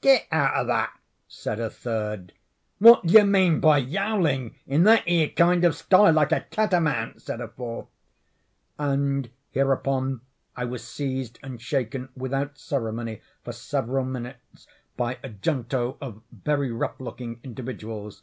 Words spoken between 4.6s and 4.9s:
in